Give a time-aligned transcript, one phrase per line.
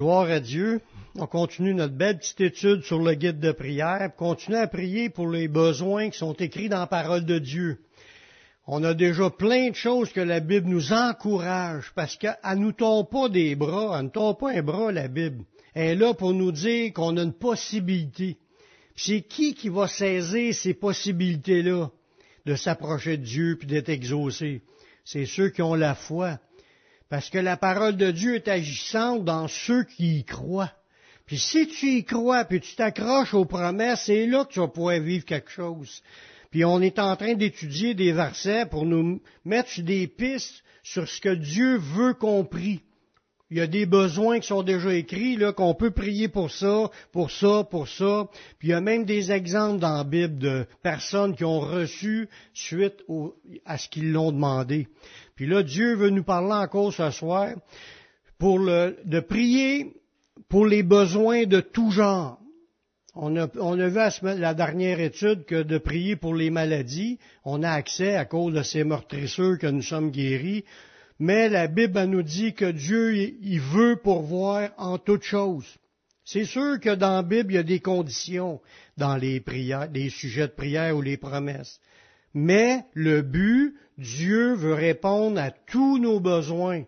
[0.00, 0.80] Gloire à Dieu.
[1.16, 4.10] On continue notre belle petite étude sur le guide de prière.
[4.16, 7.80] Continue à prier pour les besoins qui sont écrits dans la parole de Dieu.
[8.66, 13.10] On a déjà plein de choses que la Bible nous encourage parce qu'elle nous tombe
[13.10, 15.44] pas des bras, elle ne tombe pas un bras, la Bible.
[15.74, 18.38] Elle est là pour nous dire qu'on a une possibilité.
[18.96, 21.90] C'est qui qui va saisir ces possibilités-là
[22.46, 24.62] de s'approcher de Dieu puis d'être exaucé?
[25.04, 26.38] C'est ceux qui ont la foi.
[27.10, 30.72] Parce que la parole de Dieu est agissante dans ceux qui y croient.
[31.26, 34.68] Puis si tu y crois, puis tu t'accroches aux promesses, c'est là que tu vas
[34.68, 36.02] pouvoir vivre quelque chose.
[36.50, 41.20] Puis on est en train d'étudier des versets pour nous mettre des pistes sur ce
[41.20, 42.80] que Dieu veut qu'on prie.
[43.50, 46.88] Il y a des besoins qui sont déjà écrits, là, qu'on peut prier pour ça,
[47.10, 48.28] pour ça, pour ça.
[48.58, 52.28] Puis il y a même des exemples dans la Bible de personnes qui ont reçu
[52.54, 53.02] suite
[53.64, 54.86] à ce qu'ils l'ont demandé.
[55.34, 57.48] Puis là, Dieu veut nous parler encore ce soir
[58.38, 59.94] pour le, de prier
[60.48, 62.38] pour les besoins de tout genre.
[63.14, 67.18] On a, on a vu à la dernière étude que de prier pour les maladies,
[67.44, 70.64] on a accès à cause de ces meurtrisseurs que nous sommes guéris.
[71.20, 75.78] Mais la Bible nous dit que Dieu, il veut pourvoir en toutes choses.
[76.24, 78.58] C'est sûr que dans la Bible, il y a des conditions
[78.96, 81.78] dans les prières, les sujets de prière ou les promesses.
[82.32, 86.84] Mais le but, Dieu veut répondre à tous nos besoins.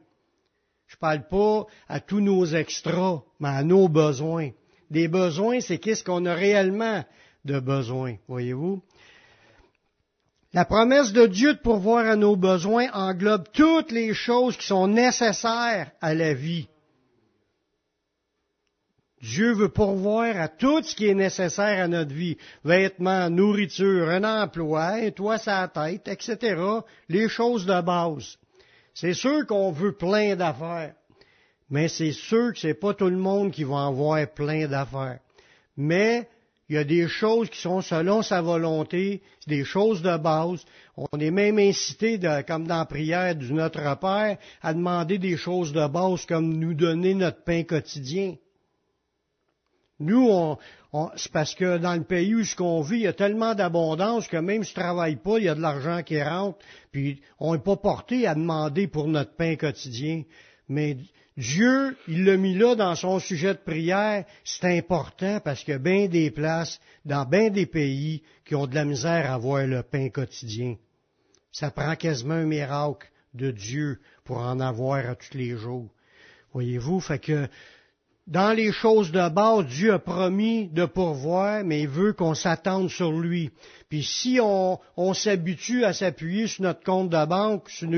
[0.86, 4.50] Je ne parle pas à tous nos extras, mais à nos besoins.
[4.90, 7.04] Des besoins, c'est qu'est-ce qu'on a réellement
[7.44, 8.82] de besoin, voyez-vous?
[10.54, 14.86] La promesse de Dieu de pourvoir à nos besoins englobe toutes les choses qui sont
[14.86, 16.68] nécessaires à la vie.
[19.22, 22.36] Dieu veut pourvoir à tout ce qui est nécessaire à notre vie.
[22.64, 26.60] Vêtements, nourriture, un emploi, un toit sa tête, etc.
[27.08, 28.36] Les choses de base.
[28.94, 30.94] C'est sûr qu'on veut plein d'affaires.
[31.70, 35.20] Mais c'est sûr que c'est pas tout le monde qui va en avoir plein d'affaires.
[35.76, 36.28] Mais
[36.72, 40.64] il y a des choses qui sont selon sa volonté, des choses de base.
[40.96, 45.74] On est même incité, comme dans la prière du Notre Père, à demander des choses
[45.74, 48.36] de base comme nous donner notre pain quotidien.
[50.00, 50.56] Nous, on,
[51.16, 54.26] c'est parce que dans le pays où ce qu'on vit, il y a tellement d'abondance
[54.26, 56.56] que même si tu travailles pas, il y a de l'argent qui rentre,
[56.90, 60.22] puis on n'est pas porté à demander pour notre pain quotidien.
[60.70, 60.96] Mais
[61.36, 65.76] Dieu, il l'a mis là dans son sujet de prière, c'est important parce qu'il y
[65.76, 69.66] a bien des places, dans bien des pays, qui ont de la misère à avoir
[69.66, 70.76] le pain quotidien.
[71.50, 75.88] Ça prend quasiment un miracle de Dieu pour en avoir à tous les jours.
[76.52, 77.48] Voyez-vous, fait que
[78.28, 82.88] dans les choses de base, Dieu a promis de pourvoir, mais il veut qu'on s'attende
[82.88, 83.50] sur lui.
[83.88, 84.78] Puis si on,
[85.12, 87.88] s'habitue à s'appuyer sur notre compte de banque, sur,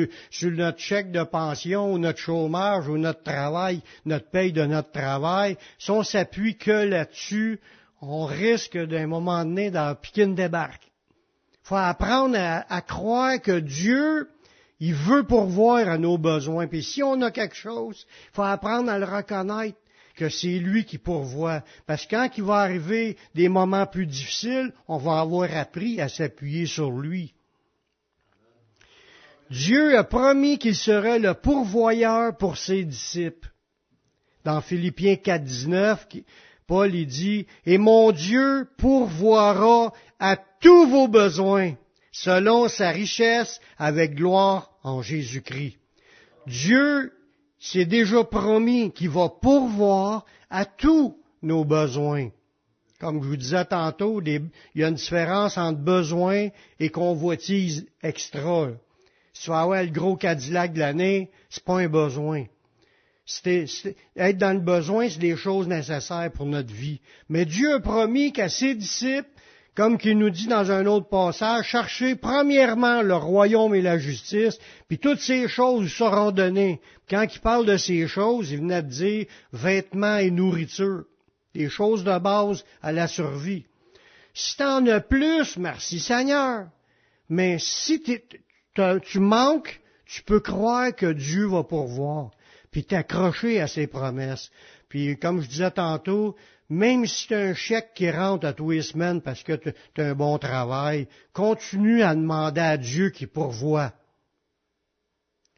[0.51, 5.59] notre chèque de pension, ou notre chômage, ou notre travail, notre paye de notre travail,
[5.79, 7.61] si on s'appuie que là-dessus,
[8.01, 10.91] on risque d'un moment donné d'en piquer une débarque.
[11.65, 14.29] Il faut apprendre à, à croire que Dieu,
[14.81, 16.67] il veut pourvoir à nos besoins.
[16.67, 19.79] Puis si on a quelque chose, il faut apprendre à le reconnaître
[20.17, 21.63] que c'est lui qui pourvoit.
[21.87, 26.09] Parce que quand il va arriver des moments plus difficiles, on va avoir appris à
[26.09, 27.35] s'appuyer sur lui.
[29.51, 33.51] Dieu a promis qu'il serait le pourvoyeur pour ses disciples.
[34.45, 36.07] Dans Philippiens 4, 19,
[36.67, 41.75] Paul il dit, Et mon Dieu pourvoira à tous vos besoins,
[42.13, 45.79] selon sa richesse avec gloire en Jésus-Christ.
[46.47, 47.13] Dieu
[47.67, 52.29] c'est déjà promis qu'il va pourvoir à tous nos besoins.
[53.01, 56.49] Comme je vous disais tantôt, il y a une différence entre besoin
[56.79, 58.69] et convoitise extra.
[59.33, 62.45] Si tu vas avoir le gros Cadillac de l'année, c'est pas un besoin.
[63.47, 67.01] être dans le besoin, c'est des choses nécessaires pour notre vie.
[67.31, 69.34] Mais Dieu a promis qu'à ses disciples,
[69.75, 74.59] comme qu'il nous dit dans un autre passage, cherchez premièrement le royaume et la justice,
[74.89, 76.81] puis toutes ces choses seront données.
[77.11, 81.05] Quand il parle de ces choses, il venait de dire vêtements et nourriture,
[81.55, 83.67] des choses de base à la survie.
[84.33, 86.67] Si t'en as plus, merci Seigneur.
[87.29, 92.31] Mais si tu manques, tu peux croire que Dieu va pourvoir,
[92.71, 94.51] puis t'accrocher à ses promesses.
[94.89, 96.37] Puis comme je disais tantôt,
[96.71, 100.11] même si tu un chèque qui rentre à tous les semaines parce que tu as
[100.11, 103.93] un bon travail, continue à demander à Dieu qui pourvoit.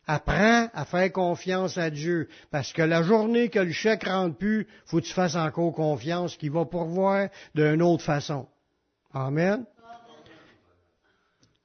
[0.08, 4.69] Apprends à faire confiance à Dieu, parce que la journée que le chèque rentre plus,
[4.85, 8.47] faut que tu fasses encore confiance qu'il va pourvoir d'une autre façon.
[9.12, 9.64] Amen.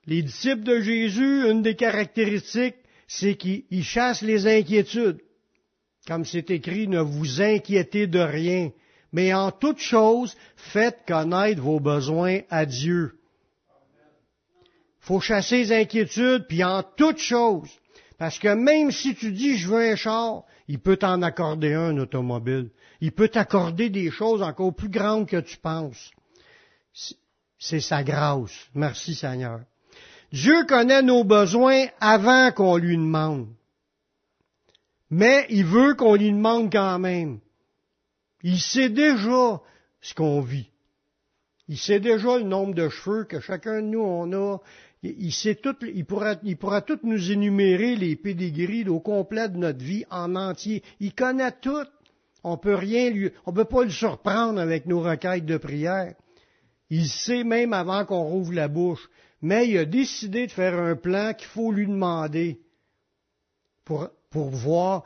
[0.07, 2.77] Les disciples de Jésus, une des caractéristiques,
[3.07, 5.21] c'est qu'ils chassent les inquiétudes.
[6.07, 8.71] Comme c'est écrit, ne vous inquiétez de rien,
[9.11, 13.17] mais en toute chose, faites connaître vos besoins à Dieu.
[14.99, 17.69] Faut chasser les inquiétudes, puis en toute chose.
[18.17, 21.89] Parce que même si tu dis je veux un char, il peut t'en accorder un,
[21.89, 22.69] un automobile.
[23.01, 26.11] Il peut t'accorder des choses encore plus grandes que tu penses.
[27.57, 28.53] C'est sa grâce.
[28.75, 29.61] Merci Seigneur.
[30.31, 33.47] Dieu connaît nos besoins avant qu'on lui demande.
[35.09, 37.39] Mais il veut qu'on lui demande quand même.
[38.43, 39.61] Il sait déjà
[40.01, 40.69] ce qu'on vit.
[41.67, 44.59] Il sait déjà le nombre de cheveux que chacun de nous on a.
[45.03, 49.57] Il, sait tout, il pourra, il pourra tout nous énumérer les pédigris au complet de
[49.57, 50.83] notre vie en entier.
[50.99, 51.87] Il connaît tout.
[52.43, 56.15] On peut rien lui, on peut pas le surprendre avec nos requêtes de prière.
[56.89, 59.09] Il sait même avant qu'on rouvre la bouche.
[59.41, 62.59] Mais il a décidé de faire un plan qu'il faut lui demander
[63.85, 65.03] pour, pour voir.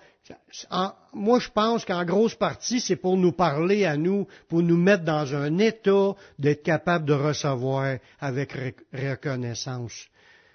[1.13, 5.03] moi, je pense qu'en grosse partie, c'est pour nous parler à nous, pour nous mettre
[5.03, 8.53] dans un état d'être capable de recevoir avec
[8.93, 10.05] reconnaissance.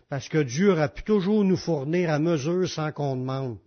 [0.08, 3.58] Parce que Dieu aurait pu toujours nous fournir à mesure sans qu'on demande.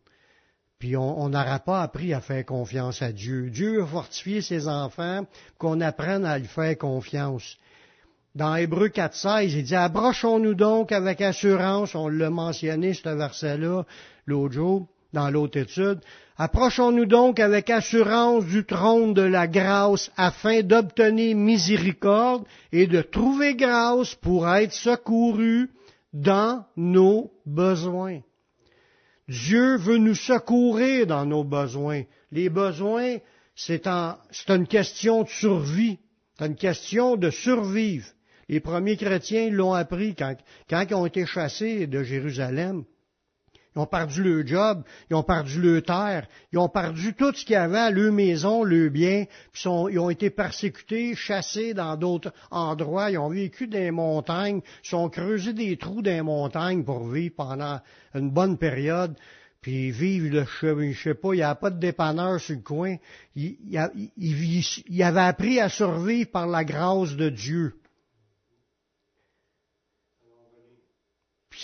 [0.79, 3.49] Puis on n'aura pas appris à faire confiance à Dieu.
[3.49, 5.25] Dieu a fortifié ses enfants,
[5.57, 7.57] qu'on apprenne à lui faire confiance.
[8.35, 13.85] Dans Hébreu 4.16, il dit, abrochons-nous donc avec assurance, on l'a mentionné, ce verset-là,
[14.25, 15.99] l'autre jour, dans l'autre étude,
[16.37, 23.55] approchons-nous donc avec assurance du trône de la grâce afin d'obtenir miséricorde et de trouver
[23.55, 25.69] grâce pour être secourus
[26.13, 28.19] dans nos besoins.
[29.27, 32.03] Dieu veut nous secourir dans nos besoins.
[32.31, 33.17] Les besoins,
[33.55, 35.99] c'est une question de survie,
[36.37, 38.07] c'est une question de survivre.
[38.49, 40.35] Les premiers chrétiens l'ont appris quand,
[40.69, 42.83] quand ils ont été chassés de Jérusalem.
[43.75, 47.43] Ils ont perdu leur job, ils ont perdu leur terre, ils ont perdu tout ce
[47.43, 52.31] qu'il y avait, leur maison, leur bien, puis ils ont été persécutés, chassés dans d'autres
[52.51, 56.83] endroits, ils ont vécu dans les montagnes, ils ont creusé des trous dans les montagnes
[56.83, 57.79] pour vivre pendant
[58.13, 59.15] une bonne période,
[59.61, 60.45] puis vivre, le,
[60.91, 62.95] je sais pas, il n'y avait pas de dépanneur sur le coin,
[63.35, 63.57] ils
[64.17, 67.73] il, avait appris à survivre par la grâce de Dieu.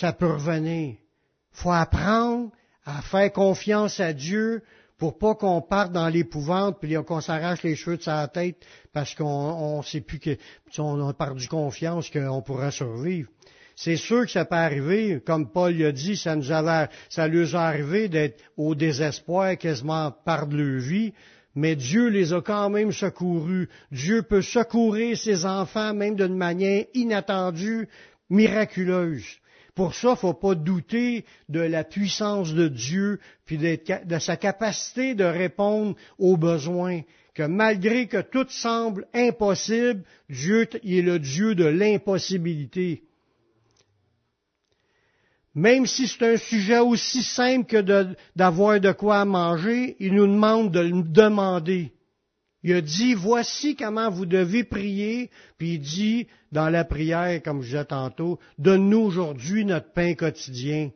[0.00, 0.96] ça peut revenir.
[1.52, 2.50] Faut apprendre
[2.84, 4.62] à faire confiance à Dieu
[4.98, 8.56] pour pas qu'on parte dans l'épouvante puis qu'on s'arrache les cheveux de sa tête
[8.92, 10.36] parce qu'on on sait plus que
[10.78, 13.28] on a perdu confiance qu'on pourra survivre.
[13.76, 17.54] C'est sûr que ça peut arriver, comme Paul l'a dit, ça nous avait, ça lui
[17.54, 21.14] a arrivé d'être au désespoir quasiment par de leur vie,
[21.54, 23.70] mais Dieu les a quand même secourus.
[23.90, 27.88] Dieu peut secourir ses enfants même d'une manière inattendue,
[28.28, 29.39] miraculeuse.
[29.74, 34.36] Pour ça, il ne faut pas douter de la puissance de Dieu, puis de sa
[34.36, 37.02] capacité de répondre aux besoins.
[37.34, 43.04] Que malgré que tout semble impossible, Dieu est le Dieu de l'impossibilité.
[45.54, 48.06] Même si c'est un sujet aussi simple que
[48.36, 51.92] d'avoir de, quoi manger, il nous demande de le demander.
[52.62, 57.62] Il a dit, voici comment vous devez prier, puis il dit dans la prière, comme
[57.62, 60.90] je disais tantôt, donne-nous aujourd'hui notre pain quotidien.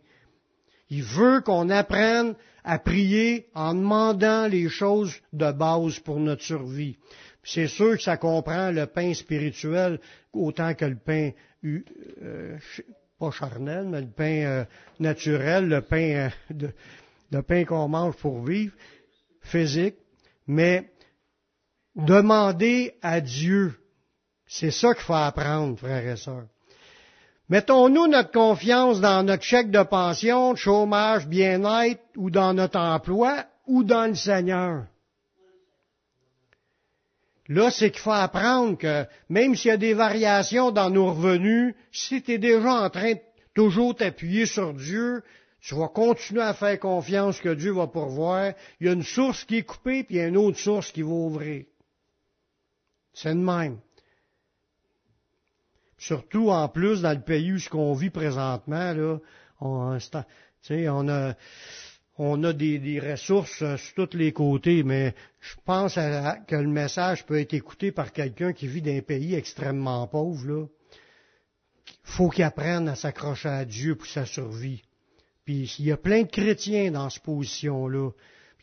[0.90, 2.34] Il veut qu'on apprenne
[2.64, 6.96] à prier en demandant les choses de base pour notre survie.
[7.42, 10.00] C'est sûr que ça comprend le pain spirituel
[10.32, 11.30] autant que le pain,
[11.64, 12.58] euh,
[13.18, 14.64] pas charnel, mais le pain euh,
[14.98, 16.68] naturel, le pain, euh,
[17.30, 18.74] le pain qu'on mange pour vivre,
[19.42, 19.96] physique.
[20.46, 20.90] Mais
[21.96, 23.74] Demandez à Dieu.
[24.46, 26.46] C'est ça qu'il faut apprendre, frères et sœurs.
[27.48, 33.84] Mettons-nous notre confiance dans notre chèque de pension, chômage, bien-être, ou dans notre emploi, ou
[33.84, 34.86] dans le Seigneur.
[37.48, 41.74] Là, c'est qu'il faut apprendre que même s'il y a des variations dans nos revenus,
[41.92, 43.20] si tu es déjà en train de
[43.54, 45.22] toujours t'appuyer sur Dieu,
[45.60, 48.52] tu vas continuer à faire confiance que Dieu va pourvoir.
[48.80, 50.90] Il y a une source qui est coupée, puis il y a une autre source
[50.90, 51.64] qui va ouvrir.
[53.14, 53.78] C'est de même.
[55.96, 59.18] Surtout en plus dans le pays où ce qu'on vit présentement, là,
[59.60, 59.98] on,
[62.16, 67.24] on a, des, ressources euh, sur tous les côtés, mais je pense que le message
[67.24, 70.46] peut être écouté par quelqu'un qui vit dans un pays extrêmement pauvre.
[70.46, 70.66] Là.
[72.02, 74.82] faut qu'il apprenne à s'accrocher à Dieu pour sa survie.
[75.44, 78.10] Puis il y a plein de chrétiens dans cette position-là.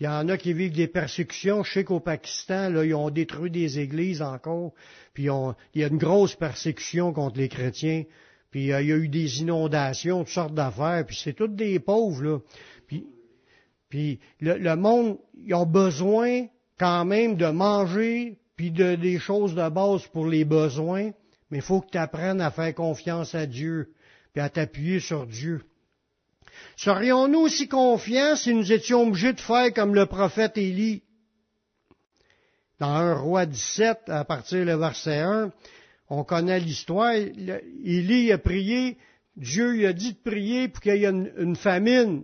[0.02, 1.62] Il y en a qui vivent des persécutions.
[1.62, 4.74] Je sais qu'au Pakistan, là, ils ont détruit des églises encore.
[5.14, 8.06] Puis il y a une grosse persécution contre les chrétiens.
[8.50, 11.06] Puis euh, il y a eu des inondations, toutes sortes d'affaires.
[11.06, 12.40] Puis c'est tous des pauvres, là.
[12.88, 13.06] Puis,
[13.90, 16.48] Puis le, le monde, ils ont besoin
[16.80, 21.12] quand même de manger, puis de, des choses de base pour les besoins,
[21.52, 23.94] mais il faut que tu apprennes à faire confiance à Dieu,
[24.34, 25.62] puis à t'appuyer sur Dieu.
[26.78, 31.04] Serions-nous aussi confiants si nous étions obligés de faire comme le prophète Élie?
[32.80, 35.52] Dans un roi 17, à partir du verset 1,
[36.10, 37.14] on connaît l'histoire.
[37.14, 38.98] Élie a prié,
[39.36, 42.24] Dieu lui a dit de prier pour qu'il y ait une, une, famine,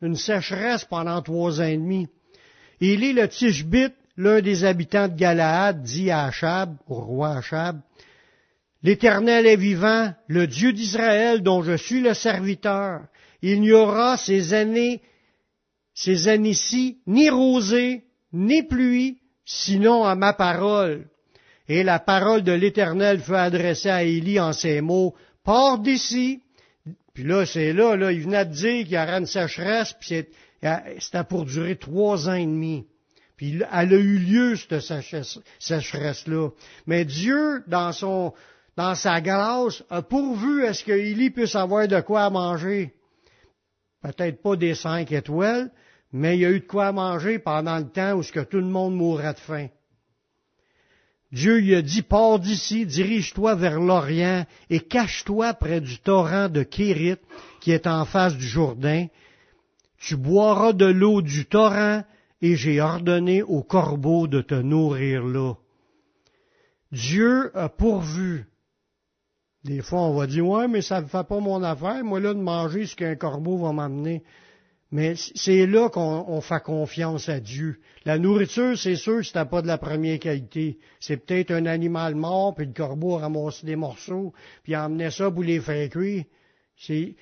[0.00, 2.08] une sécheresse pendant trois ans et demi.
[2.80, 7.80] Élie le Tishbite, l'un des habitants de Galaad, dit à Achab, au roi Achab,
[8.82, 13.02] L'Éternel est vivant, le Dieu d'Israël dont je suis le serviteur.
[13.42, 15.02] Il n'y aura ces années,
[15.94, 21.06] ces années-ci, ni rosée, ni pluie, sinon à ma parole.
[21.68, 26.40] Et la parole de l'Éternel fut adressée à Élie en ces mots, Pars d'ici.
[27.14, 30.24] Puis là, c'est là, là, il venait de dire qu'il y aura une sécheresse, puis
[30.98, 32.86] c'était pour durer trois ans et demi.
[33.36, 34.80] Puis elle a eu lieu, cette
[35.58, 36.50] sécheresse-là.
[36.86, 38.32] Mais Dieu, dans son,
[38.76, 42.94] dans sa grâce, a pourvu à ce qu'Élie puisse avoir de quoi manger.
[44.02, 45.70] Peut-être pas des cinq étoiles,
[46.12, 48.58] mais il y a eu de quoi manger pendant le temps où ce que tout
[48.58, 49.68] le monde mourrait de faim.
[51.30, 56.62] Dieu lui a dit, pars d'ici, dirige-toi vers l'Orient et cache-toi près du torrent de
[56.62, 57.16] Kérit
[57.60, 59.06] qui est en face du Jourdain.
[59.98, 62.04] Tu boiras de l'eau du torrent
[62.42, 65.54] et j'ai ordonné aux corbeaux de te nourrir là.
[66.90, 68.46] Dieu a pourvu.
[69.64, 72.34] Des fois, on va dire, ouais, mais ça ne fait pas mon affaire, moi là,
[72.34, 74.22] de manger ce qu'un corbeau va m'amener.
[74.90, 77.78] Mais c'est là qu'on fait confiance à Dieu.
[78.04, 80.78] La nourriture, c'est sûr que c'était pas de la première qualité.
[81.00, 85.10] C'est peut-être un animal mort, puis le corbeau a ramassé des morceaux, puis a emmené
[85.10, 86.24] ça pour les faire cuire.
[86.76, 87.14] C'est,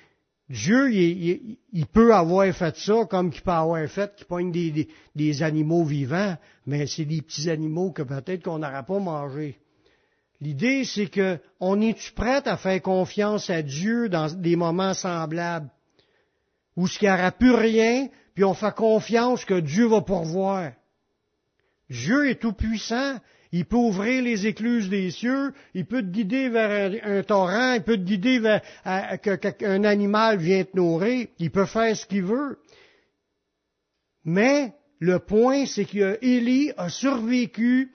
[0.49, 4.71] Dieu, il, il, peut avoir fait ça comme qu'il peut avoir fait qu'il pogne des,
[4.71, 9.57] des, des, animaux vivants, mais c'est des petits animaux que peut-être qu'on n'aura pas mangé.
[10.41, 15.69] L'idée, c'est que on est-tu à faire confiance à Dieu dans des moments semblables?
[16.75, 20.71] Où ce qu'il n'y aura plus rien, puis on fait confiance que Dieu va pourvoir.
[21.89, 23.19] Dieu est tout puissant.
[23.51, 27.83] Il peut ouvrir les écluses des cieux, il peut te guider vers un, torrent, il
[27.83, 28.61] peut te guider vers
[29.19, 32.59] qu'un animal vient te nourrir, il peut faire ce qu'il veut.
[34.23, 37.91] Mais le point, c'est que Élie a survécu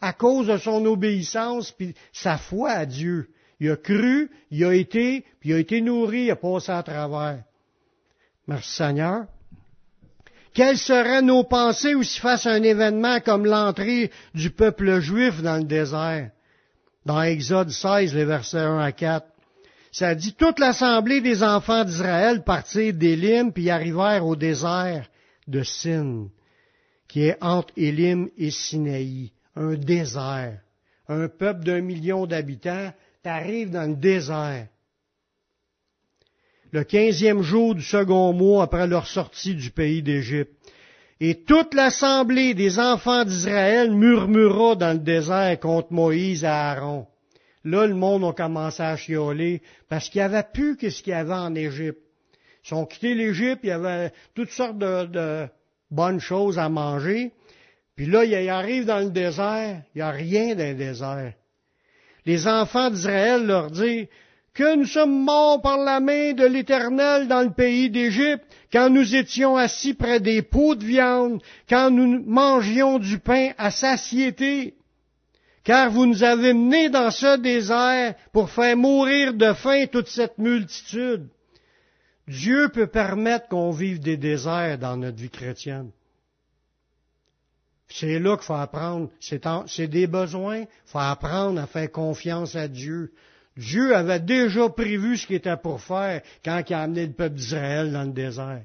[0.00, 3.28] à cause de son obéissance puis sa foi à Dieu.
[3.60, 6.82] Il a cru, il a été, puis il a été nourri, il a passé à
[6.82, 7.42] travers.
[8.46, 9.26] Merci Seigneur.
[10.52, 15.56] Quelles seraient nos pensées ou s'il fasse un événement comme l'entrée du peuple juif dans
[15.56, 16.30] le désert?
[17.04, 19.26] Dans Exode 16, les versets 1 à 4.
[19.92, 25.08] Ça dit, toute l'assemblée des enfants d'Israël partirent d'Élim puis arrivèrent au désert
[25.46, 26.28] de Sin,
[27.06, 30.60] qui est entre Élim et Sinaï, un désert.
[31.08, 34.66] Un peuple d'un million d'habitants, t'arrives dans le désert
[36.76, 40.52] le quinzième jour du second mois après leur sortie du pays d'Égypte.
[41.20, 47.06] Et toute l'assemblée des enfants d'Israël murmura dans le désert contre Moïse et Aaron.
[47.64, 51.12] Là, le monde a commencé à chioler parce qu'il n'y avait plus que ce qu'il
[51.12, 52.00] y avait en Égypte.
[52.68, 55.46] Ils ont quitté l'Égypte, il y avait toutes sortes de,
[55.90, 57.32] bonnes choses à manger.
[57.96, 61.32] Puis là, ils arrivent dans le désert, il n'y a rien dans le désert.
[62.26, 64.08] Les enfants d'Israël leur disent,
[64.56, 69.14] que nous sommes morts par la main de l'Éternel dans le pays d'Égypte, quand nous
[69.14, 74.74] étions assis près des pots de viande, quand nous mangions du pain à satiété.
[75.62, 80.38] Car vous nous avez menés dans ce désert pour faire mourir de faim toute cette
[80.38, 81.28] multitude.
[82.26, 85.90] Dieu peut permettre qu'on vive des déserts dans notre vie chrétienne.
[87.88, 89.10] C'est là qu'il faut apprendre.
[89.20, 90.60] C'est des besoins.
[90.60, 93.12] Il faut apprendre à faire confiance à Dieu.
[93.56, 97.36] Dieu avait déjà prévu ce qu'il était pour faire quand il a amené le peuple
[97.36, 98.64] d'Israël dans le désert.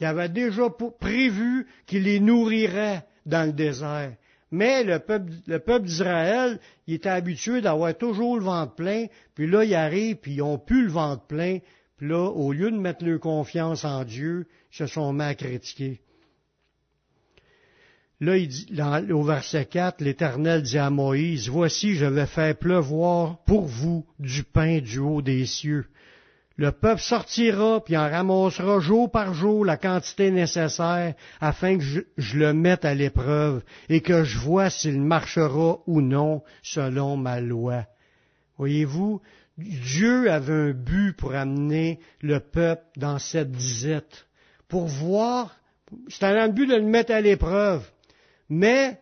[0.00, 0.64] Il avait déjà
[1.00, 4.12] prévu qu'il les nourrirait dans le désert.
[4.50, 9.46] Mais le peuple, le peuple d'Israël, il était habitué d'avoir toujours le ventre plein, puis
[9.46, 11.58] là, il arrive, puis ils ont plus le ventre plein,
[11.96, 15.34] puis là, au lieu de mettre leur confiance en Dieu, ils se sont mis à
[15.34, 16.00] critiquer.
[18.18, 18.66] Là, il dit,
[19.12, 24.42] au verset 4, l'Éternel dit à Moïse, Voici, je vais faire pleuvoir pour vous du
[24.42, 25.86] pain du haut des cieux.
[26.56, 32.00] Le peuple sortira, puis en ramassera jour par jour la quantité nécessaire, afin que je,
[32.16, 37.42] je le mette à l'épreuve, et que je vois s'il marchera ou non selon ma
[37.42, 37.84] loi.
[38.56, 39.20] Voyez-vous,
[39.58, 44.26] Dieu avait un but pour amener le peuple dans cette disette,
[44.68, 45.54] pour voir
[46.08, 47.86] C'était le but de le mettre à l'épreuve.
[48.48, 48.98] Mais,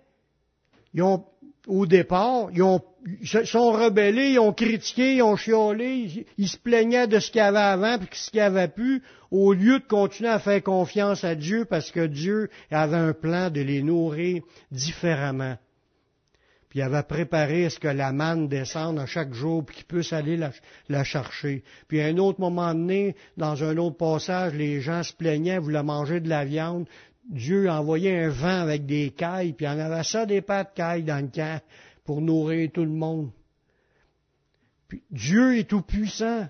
[0.93, 1.25] ils ont,
[1.67, 2.81] au départ, ils ont,
[3.21, 7.41] ils sont rebellés, ils ont critiqué, ils ont chiolé, ils, se plaignaient de ce qu'il
[7.41, 10.63] y avait avant puis ce qu'il n'y avait plus, au lieu de continuer à faire
[10.63, 15.57] confiance à Dieu parce que Dieu avait un plan de les nourrir différemment.
[16.69, 19.85] Puis il avait préparé à ce que la manne descende à chaque jour, puis qu'il
[19.85, 20.51] puisse aller la,
[20.89, 21.63] la, chercher.
[21.87, 25.85] Puis à un autre moment donné, dans un autre passage, les gens se plaignaient, voulaient
[25.85, 26.89] manger de la viande.
[27.31, 30.77] Dieu envoyait un vent avec des cailles, puis il en avait ça des pattes de
[30.77, 31.61] cailles dans le camp
[32.05, 33.31] pour nourrir tout le monde.
[35.11, 36.49] Dieu est tout puissant,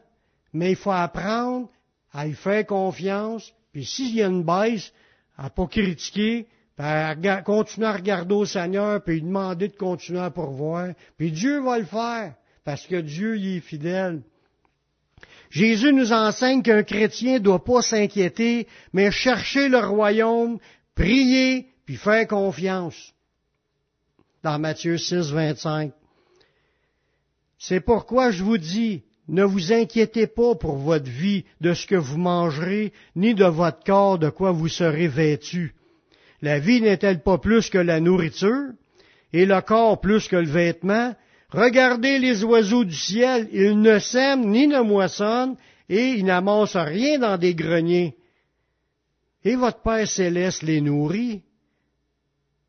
[0.52, 1.70] mais il faut apprendre
[2.12, 4.92] à y faire confiance, puis s'il y a une baisse,
[5.36, 10.30] à pas critiquer, puis à continuer à regarder au Seigneur, puis demander de continuer à
[10.30, 14.22] pourvoir, puis Dieu va le faire, parce que Dieu y est fidèle.
[15.50, 20.58] Jésus nous enseigne qu'un chrétien ne doit pas s'inquiéter, mais chercher le royaume,
[20.94, 23.12] prier, puis faire confiance.
[24.42, 25.92] Dans Matthieu 6, 25.
[27.58, 31.94] C'est pourquoi je vous dis, ne vous inquiétez pas pour votre vie de ce que
[31.94, 35.74] vous mangerez, ni de votre corps de quoi vous serez vêtu.
[36.42, 38.72] La vie n'est-elle pas plus que la nourriture,
[39.32, 41.14] et le corps plus que le vêtement?
[41.54, 45.56] Regardez les oiseaux du ciel, ils ne sèment ni ne moissonnent,
[45.88, 48.16] et ils n'amassent rien dans des greniers.
[49.44, 51.44] Et votre Père céleste les nourrit.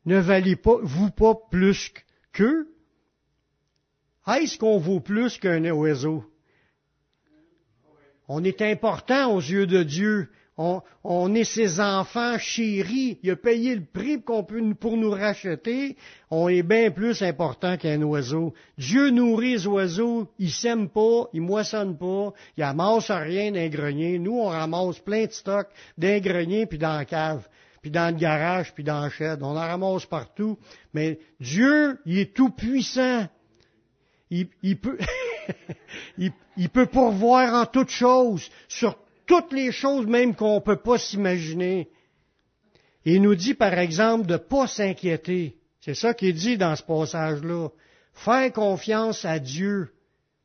[0.04, 1.92] Ne valez-vous pas plus
[2.32, 2.68] qu'eux?
[4.28, 6.24] Est-ce qu'on vaut plus qu'un oiseau?
[8.28, 10.28] On est important aux yeux de Dieu
[10.58, 13.18] on, est ses enfants chéris.
[13.22, 15.96] Il a payé le prix pour nous racheter.
[16.30, 18.54] On est bien plus important qu'un oiseau.
[18.78, 20.28] Dieu nourrit les oiseaux.
[20.38, 24.18] Il sème pas, il moissonne pas, il amasse rien d'un grenier.
[24.18, 27.46] Nous, on ramasse plein de stocks d'un grenier puis dans la cave
[27.82, 29.40] puis dans le garage, puis dans le shed.
[29.42, 30.58] On en ramasse partout.
[30.92, 33.28] Mais Dieu, il est tout puissant.
[34.28, 34.48] Il,
[34.80, 34.98] peut,
[36.18, 38.50] il, peut pourvoir en toutes choses,
[39.26, 41.88] toutes les choses même qu'on ne peut pas s'imaginer.
[43.04, 45.56] Il nous dit, par exemple, de ne pas s'inquiéter.
[45.80, 47.68] C'est ça qui est dit dans ce passage-là.
[48.14, 49.90] Faire confiance à Dieu.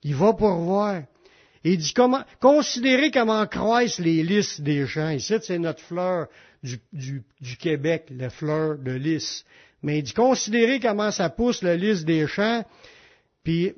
[0.03, 1.01] Il va pourvoir.
[1.63, 5.09] Il dit comment, considérez comment croissent les lys des champs.
[5.09, 6.27] Ici, c'est notre fleur
[6.63, 9.45] du, du, du, Québec, la fleur de lys.
[9.83, 12.63] Mais il dit, considérez comment ça pousse le lys des champs.
[13.43, 13.73] Puis,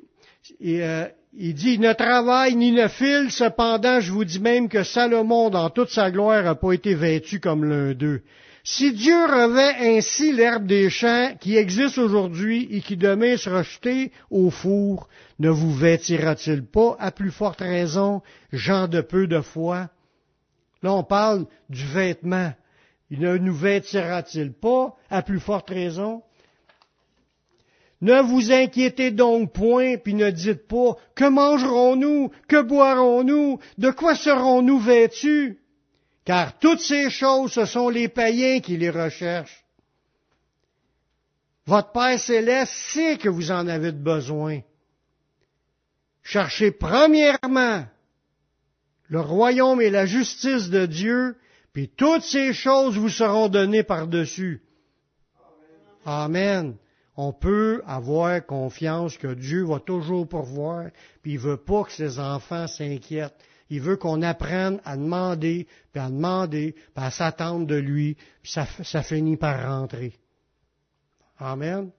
[0.62, 5.50] euh, il dit, ne travaille ni ne file, cependant je vous dis même que Salomon
[5.50, 8.22] dans toute sa gloire n'a pas été vêtu comme l'un d'eux.
[8.66, 14.10] Si Dieu revêt ainsi l'herbe des champs qui existe aujourd'hui et qui demain sera jetée
[14.30, 19.90] au four, ne vous vêtira-t-il pas à plus forte raison, gens de peu de foi?
[20.82, 22.52] Là, on parle du vêtement.
[23.10, 26.22] Il ne nous vêtira-t-il pas à plus forte raison?
[28.04, 34.14] Ne vous inquiétez donc point, puis ne dites pas, que mangerons-nous, que boirons-nous, de quoi
[34.14, 35.58] serons-nous vêtus?
[36.26, 39.64] Car toutes ces choses, ce sont les païens qui les recherchent.
[41.64, 44.60] Votre Père céleste sait que vous en avez besoin.
[46.22, 47.86] Cherchez premièrement
[49.08, 51.38] le royaume et la justice de Dieu,
[51.72, 54.60] puis toutes ces choses vous seront données par-dessus.
[56.04, 56.76] Amen
[57.16, 60.90] on peut avoir confiance que Dieu va toujours pourvoir,
[61.22, 63.38] puis il veut pas que ses enfants s'inquiètent.
[63.70, 68.52] Il veut qu'on apprenne à demander, puis à demander, puis à s'attendre de lui, puis
[68.52, 70.14] ça, ça finit par rentrer.
[71.38, 71.90] Amen.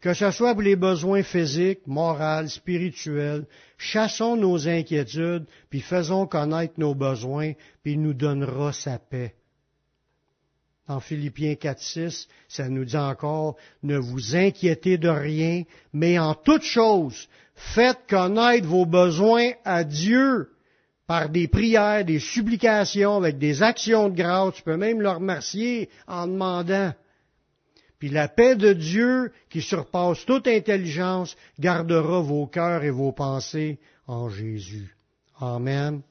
[0.00, 6.74] Que ce soit pour les besoins physiques, moraux, spirituels, chassons nos inquiétudes, puis faisons connaître
[6.78, 9.34] nos besoins, puis il nous donnera sa paix.
[10.88, 16.34] En Philippiens 4, 6, ça nous dit encore, ne vous inquiétez de rien, mais en
[16.34, 20.48] toute chose, faites connaître vos besoins à Dieu
[21.06, 24.54] par des prières, des supplications, avec des actions de grâce.
[24.54, 26.92] Tu peux même le remercier en demandant.
[27.98, 33.78] Puis la paix de Dieu, qui surpasse toute intelligence, gardera vos cœurs et vos pensées
[34.06, 34.94] en Jésus.
[35.40, 36.02] Amen.